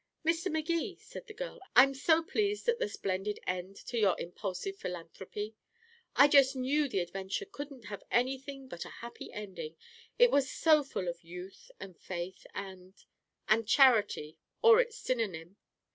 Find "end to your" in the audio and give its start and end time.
3.45-4.19